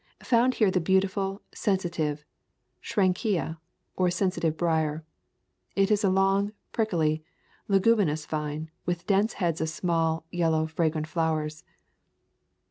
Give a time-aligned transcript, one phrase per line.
[0.23, 2.25] Found here the beautiful, sensitive
[2.83, 3.59] Schrankia,
[3.95, 5.03] or sensitive brier.
[5.75, 7.23] It is a long, prickly,
[7.67, 11.63] leguminous vine, with dense heads of small, yellow fragrant flowers.